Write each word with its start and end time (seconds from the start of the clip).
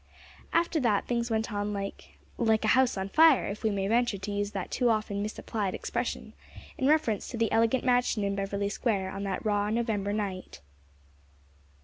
After 0.51 0.79
that 0.79 1.05
things 1.05 1.29
went 1.29 1.53
on 1.53 1.73
like 1.73 2.17
"like 2.39 2.65
a 2.65 2.69
house 2.69 2.97
on 2.97 3.07
fire" 3.09 3.45
if 3.45 3.61
we 3.61 3.69
may 3.69 3.87
venture 3.87 4.17
to 4.17 4.31
use 4.31 4.49
that 4.49 4.71
too 4.71 4.89
often 4.89 5.21
misapplied 5.21 5.75
expression, 5.75 6.33
in 6.75 6.87
reference 6.87 7.27
to 7.27 7.37
the 7.37 7.51
elegant 7.51 7.83
mansion 7.83 8.23
in 8.23 8.33
Beverly 8.33 8.69
Square 8.69 9.11
on 9.11 9.21
that 9.25 9.45
raw 9.45 9.69
November 9.69 10.11
night. 10.11 10.59